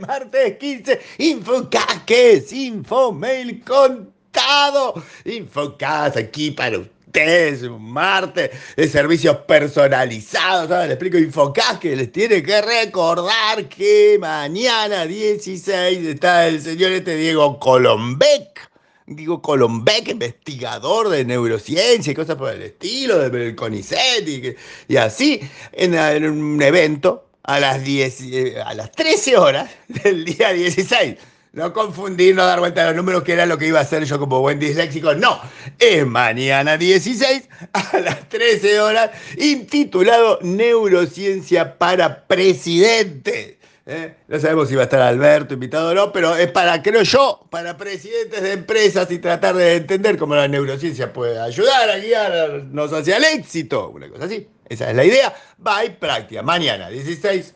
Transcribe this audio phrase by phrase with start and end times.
[0.00, 1.00] Martes 15.
[1.18, 4.94] Infocas que es Infomail contado.
[5.24, 10.68] Infocas aquí para ustedes, martes de servicios personalizados.
[10.68, 10.88] ¿sabes?
[10.88, 17.16] Le explico Infocas que les tiene que recordar que mañana 16 está el señor este
[17.16, 18.70] Diego Colombek
[19.10, 24.56] digo, Colombek, investigador de neurociencia y cosas por el estilo, del CONICET
[24.88, 25.40] y, así,
[25.72, 31.16] en, un evento a las, 10, eh, a las 13 horas del día 16.
[31.52, 34.04] No confundir, no dar vuelta a los números, que era lo que iba a hacer
[34.04, 35.14] yo como buen disléxico.
[35.14, 35.40] No,
[35.80, 43.58] es mañana 16 a las 13 horas, intitulado Neurociencia para Presidente.
[43.86, 44.14] ¿Eh?
[44.28, 47.44] No sabemos si va a estar Alberto invitado o no, pero es para, creo yo,
[47.50, 52.92] para presidentes de empresas y tratar de entender cómo la neurociencia puede ayudar a guiarnos
[52.92, 53.88] hacia el éxito.
[53.88, 54.46] Una cosa así.
[54.70, 55.34] Esa es la idea.
[55.66, 56.42] Va y práctica.
[56.42, 57.54] Mañana, 16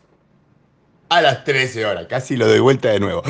[1.09, 2.07] a las 13 horas.
[2.07, 3.23] Casi lo doy vuelta de nuevo.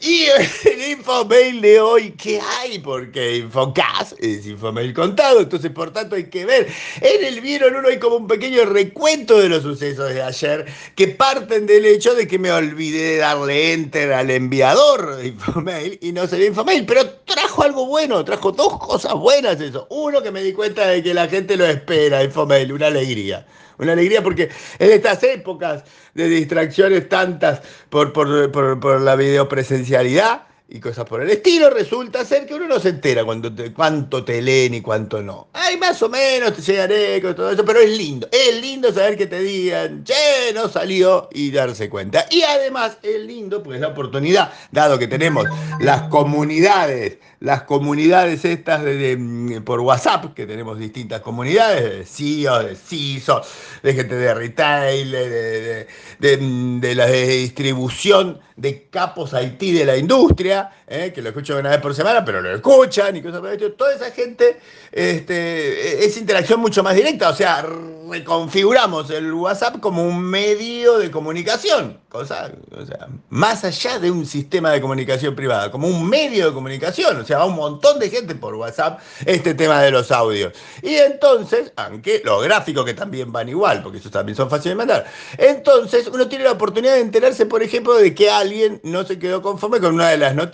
[0.00, 0.26] Y
[0.64, 2.78] el infomail de hoy, ¿qué hay?
[2.78, 6.68] Porque Infocas es infomail contado, entonces por tanto hay que ver.
[7.00, 11.08] En el vieron uno hay como un pequeño recuento de los sucesos de ayer que
[11.08, 16.12] parten del hecho de que me olvidé de darle enter al enviador de infomail y
[16.12, 19.88] no sería infomail, pero trajo algo bueno, trajo dos cosas buenas eso.
[19.90, 23.44] Uno que me di cuenta de que la gente lo espera, infomail, una alegría
[23.78, 25.84] una alegría porque en estas épocas
[26.14, 32.44] de distracciones tantas por, por, por, la videopresencialidad, y cosas por el estilo, resulta ser
[32.44, 35.48] que uno no se entera cuánto te, cuánto te leen y cuánto no.
[35.54, 38.28] Ay, más o menos te llegaré con todo eso, pero es lindo.
[38.30, 42.26] Es lindo saber que te digan, che, no salió y darse cuenta.
[42.30, 45.46] Y además es lindo, pues la oportunidad, dado que tenemos
[45.80, 52.62] las comunidades, las comunidades estas de, de, por WhatsApp, que tenemos distintas comunidades, de CEO,
[52.62, 53.40] de CISO,
[53.82, 55.86] de gente de retail, de,
[56.18, 61.12] de la distribución de capos Haití de la industria, ¿eh?
[61.14, 63.94] que lo escucho una vez por semana, pero lo escuchan y cosas por el Toda
[63.94, 64.60] esa gente
[64.92, 67.64] este, es interacción mucho más directa, o sea,
[68.08, 74.24] reconfiguramos el WhatsApp como un medio de comunicación, cosa, o sea, más allá de un
[74.24, 78.08] sistema de comunicación privada, como un medio de comunicación, o sea, va un montón de
[78.08, 80.52] gente por WhatsApp este tema de los audios.
[80.82, 84.76] Y entonces, aunque los gráficos que también van igual, porque esos también son fáciles de
[84.76, 89.18] mandar, entonces uno tiene la oportunidad de enterarse, por ejemplo, de que alguien no se
[89.18, 90.47] quedó conforme con una de las noticias.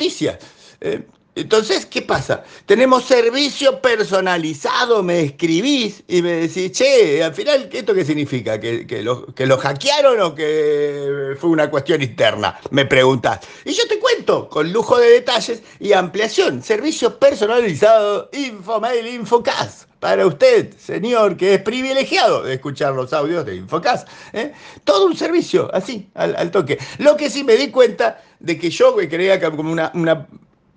[0.81, 1.03] Eh,
[1.37, 2.45] entonces, ¿qué pasa?
[2.65, 8.61] Tenemos servicio personalizado, me escribís y me decís, che, al final, ¿esto qué significa?
[8.61, 12.61] ¿Que, que, lo, ¿Que lo hackearon o que fue una cuestión interna?
[12.71, 13.41] Me preguntás.
[13.65, 19.89] Y yo te cuento, con lujo de detalles y ampliación, servicio personalizado, Infomail, Infocas.
[20.05, 24.05] Para usted, señor, que es privilegiado de escuchar los audios de Infocas.
[24.35, 24.53] ¿eh?
[24.85, 26.79] Todo un servicio, así, al, toque.
[26.99, 30.27] Lo que sí me di cuenta de que yo que creía como una,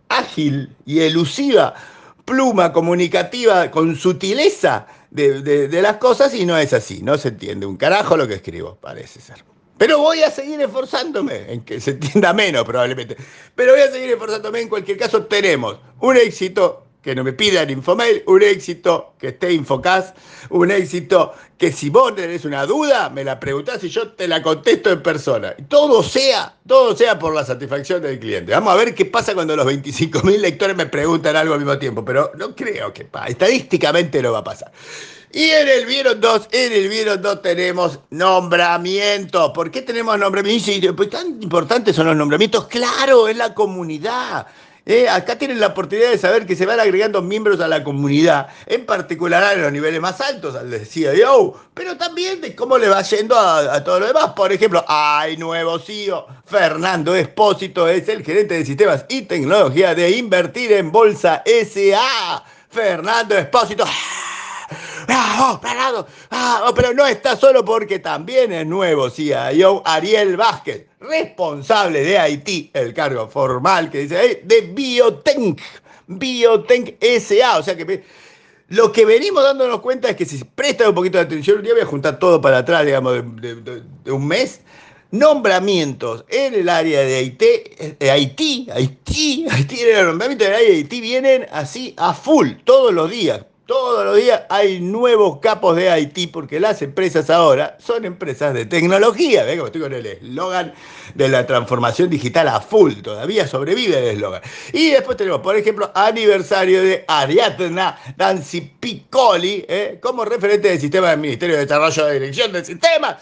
[0.08, 1.74] ágil y elusiva
[2.24, 7.66] pluma comunicativa con sutileza de, de, las cosas y no es así, no se entiende
[7.66, 9.44] un carajo lo que escribo, parece ser.
[9.78, 13.18] Pero voy a seguir esforzándome, en que se entienda menos probablemente,
[13.56, 17.70] pero voy a seguir esforzándome, en cualquier caso tenemos un éxito que no me pidan
[17.70, 20.14] Infomail, un éxito que esté Infocas,
[20.50, 24.42] un éxito que si vos tenés una duda, me la preguntás y yo te la
[24.42, 25.56] contesto en persona.
[25.70, 28.52] Todo sea, todo sea por la satisfacción del cliente.
[28.52, 32.04] Vamos a ver qué pasa cuando los 25.000 lectores me preguntan algo al mismo tiempo,
[32.04, 33.32] pero no creo que pase.
[33.32, 34.70] Estadísticamente no va a pasar.
[35.32, 39.52] Y en el Vieron 2, en el Vieron 2 tenemos nombramientos.
[39.52, 40.94] ¿Por qué tenemos nombramientos?
[40.94, 42.68] Pues tan importantes son los nombramientos.
[42.68, 44.46] Claro, es la comunidad.
[44.90, 48.48] Eh, acá tienen la oportunidad de saber que se van agregando miembros a la comunidad,
[48.66, 52.88] en particular en los niveles más altos, al de CEO, pero también de cómo le
[52.88, 54.30] va yendo a, a todo lo demás.
[54.34, 60.10] Por ejemplo, hay nuevo CEO, Fernando Espósito es el gerente de sistemas y tecnología de
[60.12, 62.46] Invertir en Bolsa SA.
[62.70, 63.86] Fernando Espósito.
[65.08, 66.06] ¡Bravo, Fernando!
[66.32, 66.72] ¡Ah!
[66.76, 72.94] pero no está solo porque también es nuevo CIO Ariel Vázquez, responsable de Haití, el
[72.94, 75.62] cargo formal que dice ahí, de Biotenc,
[76.08, 77.58] Biotenc SA.
[77.58, 78.04] O sea que
[78.68, 81.74] lo que venimos dándonos cuenta es que si prestan un poquito de atención, un día
[81.74, 84.60] voy a juntar todo para atrás, digamos, de, de, de un mes.
[85.10, 90.68] Nombramientos en el área de Haití, eh, Haití, Haití, Haití, en el nombramiento del área
[90.68, 93.46] de Haití vienen así a full, todos los días.
[93.68, 98.66] Todos los días hay nuevos capos de Haití porque las empresas ahora son empresas de
[98.66, 99.46] tecnología.
[99.58, 100.74] Como estoy con el eslogan
[101.14, 102.94] de la transformación digital a full.
[103.04, 104.42] Todavía sobrevive el eslogan.
[104.72, 110.00] Y después tenemos, por ejemplo, aniversario de Ariadna Nancy Piccoli ¿eh?
[110.02, 113.20] como referente del sistema del Ministerio de Desarrollo de Dirección del Sistema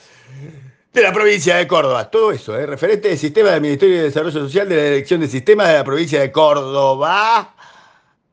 [0.94, 2.12] de la provincia de Córdoba.
[2.12, 2.68] Todo eso, ¿eh?
[2.68, 5.84] referente del sistema del Ministerio de Desarrollo Social de la Dirección de Sistemas de la
[5.84, 7.55] provincia de Córdoba.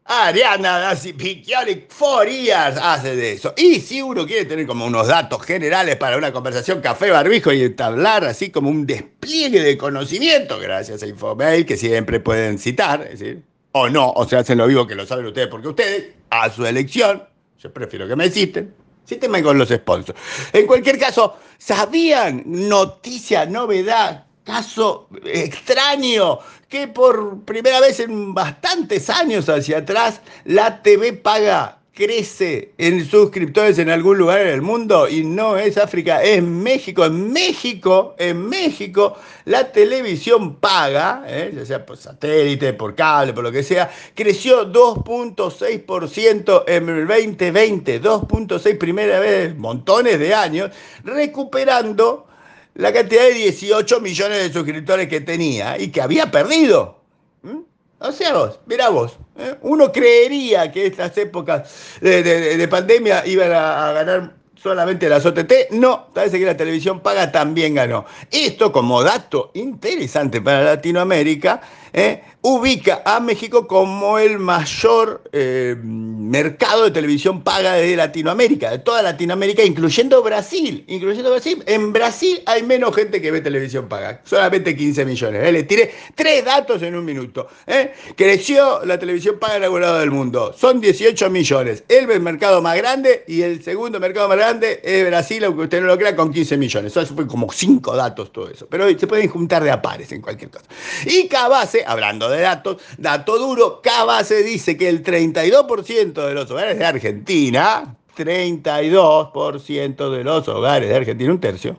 [0.04, 3.54] Ariana Dassi Picchioni Forías hace de eso.
[3.56, 7.62] Y si uno quiere tener como unos datos generales para una conversación café barbijo y
[7.62, 13.20] entablar así como un despliegue de conocimiento, gracias a Infomail, que siempre pueden citar, es
[13.20, 16.50] decir, o no, o sea, hacen lo vivo que lo saben ustedes, porque ustedes, a
[16.50, 17.22] su elección,
[17.58, 18.75] yo prefiero que me citen,
[19.08, 20.19] cítenme con los sponsors.
[20.52, 29.48] En cualquier caso, ¿sabían noticia, novedad, caso extraño que por primera vez en bastantes años
[29.48, 35.24] hacia atrás la TV paga crece en suscriptores en algún lugar en el mundo y
[35.24, 37.04] no es África, es México.
[37.04, 41.52] En México, en México, la televisión paga, ¿eh?
[41.54, 48.00] ya sea por satélite, por cable, por lo que sea, creció 2.6% en el 2020,
[48.00, 50.70] 2.6 primera vez, montones de años,
[51.04, 52.26] recuperando
[52.74, 57.00] la cantidad de 18 millones de suscriptores que tenía y que había perdido.
[57.42, 57.60] ¿Mm?
[57.98, 59.54] O sea vos, mira vos, ¿eh?
[59.62, 66.38] uno creería que estas épocas de, pandemia iban a, ganar solamente las OTT, no, parece
[66.38, 68.04] que la televisión paga también ganó.
[68.30, 71.60] Esto como dato interesante para Latinoamérica,
[71.92, 72.22] ¿eh?
[72.42, 79.00] ubica a México como el mayor eh, mercado de televisión paga de Latinoamérica, de toda
[79.00, 80.84] Latinoamérica, incluyendo Brasil.
[80.88, 81.62] Incluyendo Brasil.
[81.66, 85.44] En Brasil hay menos gente que ve televisión paga, solamente 15 millones.
[85.44, 85.52] ¿eh?
[85.52, 87.46] Les tiré tres datos en un minuto.
[87.66, 87.92] ¿eh?
[88.16, 90.52] Creció la televisión paga en algún lado del mundo.
[90.58, 91.84] Son 18 millones.
[91.88, 95.86] El mercado más grande y el segundo mercado más grande es Brasil, aunque usted no
[95.86, 96.96] lo crea, con 15 millones.
[96.96, 98.66] Eso fue como cinco datos todo eso.
[98.68, 100.66] Pero se pueden juntar de a pares en cualquier caso.
[101.06, 106.79] Y Cabase, hablando de datos, dato duro, Cabase dice que el 32% de los hogares
[106.79, 111.79] de Argentina, 32% de los hogares de Argentina, un tercio,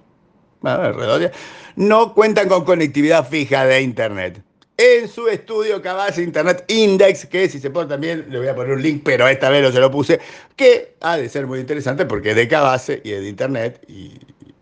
[1.76, 4.42] no cuentan con conectividad fija de Internet.
[4.76, 8.74] En su estudio Cabase Internet Index, que si se pone también, le voy a poner
[8.74, 10.20] un link, pero esta vez no se lo puse,
[10.56, 14.14] que ha de ser muy interesante porque es de Cabase y es de Internet y,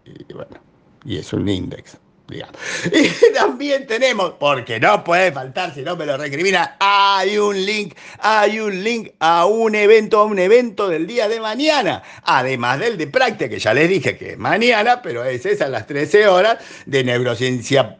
[0.06, 0.60] y bueno,
[1.06, 1.98] y es un index.
[2.92, 7.96] Y también tenemos, porque no puede faltar, si no me lo recrimina, hay un link,
[8.20, 12.98] hay un link a un evento, a un evento del día de mañana, además del
[12.98, 16.28] de práctica, que ya les dije que es mañana, pero es esa a las 13
[16.28, 17.98] horas, de neurociencia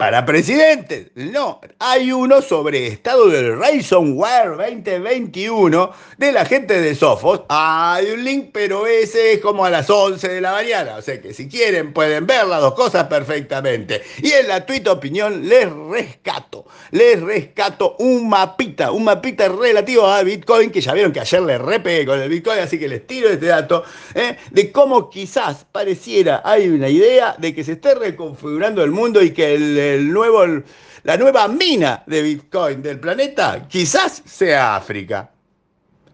[0.00, 1.08] para presidentes.
[1.14, 7.42] No, hay uno sobre estado del Ransomware 2021 de la gente de Sofos.
[7.50, 10.96] Hay un link, pero ese es como a las 11 de la mañana.
[10.96, 14.00] O sea que si quieren pueden ver las dos cosas perfectamente.
[14.22, 20.22] Y en la tweet opinión les rescato, les rescato un mapita, un mapita relativo a
[20.22, 23.28] Bitcoin, que ya vieron que ayer le repegué con el Bitcoin, así que les tiro
[23.28, 24.38] este dato, ¿eh?
[24.50, 29.32] de cómo quizás pareciera, hay una idea de que se esté reconfigurando el mundo y
[29.32, 30.62] que el el nuevo,
[31.02, 35.30] la nueva mina de Bitcoin del planeta quizás sea África.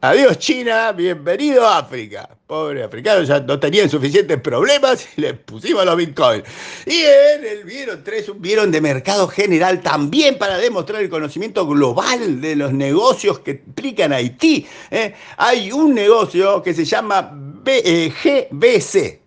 [0.02, 2.28] Adiós China, bienvenido a África.
[2.46, 6.44] Pobre africano, ya no tenían suficientes problemas y les pusimos los bitcoins.
[6.84, 12.40] Y en el vieron tres, vieron de mercado general también para demostrar el conocimiento global
[12.40, 14.66] de los negocios que implican Haití.
[14.90, 15.14] ¿eh?
[15.38, 17.32] Hay un negocio que se llama
[17.64, 19.20] GBC,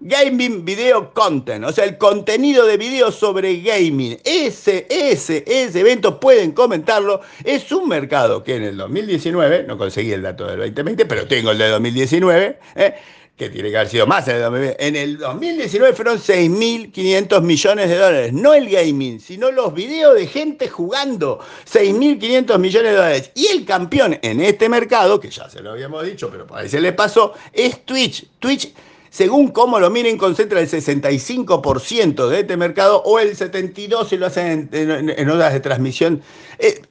[0.00, 4.16] Gaming Video Content, o sea, el contenido de video sobre gaming.
[4.24, 7.20] Ese, ese, ese evento, pueden comentarlo.
[7.42, 11.50] Es un mercado que en el 2019, no conseguí el dato del 2020, pero tengo
[11.50, 12.94] el de 2019, ¿eh?
[13.36, 14.86] que tiene que haber sido más en el 2020.
[14.86, 18.32] En el 2019 fueron 6.500 millones de dólares.
[18.32, 21.40] No el gaming, sino los videos de gente jugando.
[21.68, 23.30] 6.500 millones de dólares.
[23.34, 26.68] Y el campeón en este mercado, que ya se lo habíamos dicho, pero por ahí
[26.68, 28.26] se le pasó, es Twitch.
[28.38, 28.72] Twitch
[29.10, 34.26] según cómo lo miren, concentra el 65% de este mercado o el 72% si lo
[34.26, 36.22] hacen en, horas de transmisión.
[36.58, 36.82] Eh,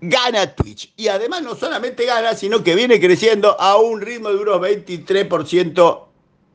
[0.00, 0.92] gana Twitch.
[0.96, 6.06] Y además no solamente gana, sino que viene creciendo a un ritmo de unos 23%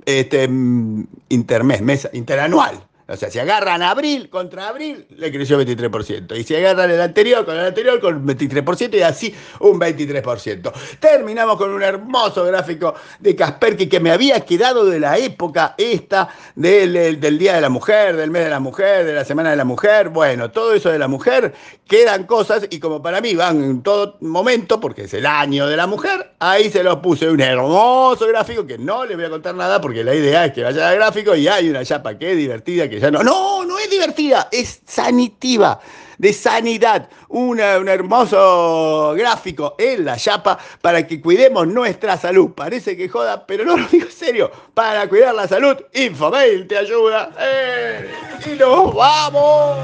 [0.06, 2.84] este, mm, intermes, interanual.
[3.12, 6.38] O sea, si agarran abril contra abril, le creció 23%.
[6.38, 10.72] Y si agarran el anterior con el anterior, con 23%, y así un 23%.
[11.00, 16.30] Terminamos con un hermoso gráfico de Kasperky que me había quedado de la época esta
[16.56, 19.58] del, del, Día de la Mujer, del mes de la mujer, de la Semana de
[19.58, 20.10] la Mujer.
[20.10, 21.54] Bueno, todo eso de la mujer,
[21.88, 25.76] quedan cosas, y como para mí van en todo momento, porque es el año de
[25.76, 29.56] la mujer, ahí se los puse un hermoso gráfico que no les voy a contar
[29.56, 32.38] nada, porque la idea es que vaya al gráfico y hay una chapa que es
[32.38, 35.80] divertida que no, no, no es divertida, es sanitiva.
[36.22, 42.52] de sanidad, un hermoso gráfico en la chapa para que cuidemos nuestra salud.
[42.52, 44.52] Parece que joda, pero no lo digo en serio.
[44.76, 47.32] Para cuidar la salud, Infomail te ayuda.
[47.40, 48.12] ¡Eh!
[48.46, 49.80] ¡Y nos vamos!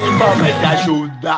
[0.00, 1.32] Infomail te ayuda.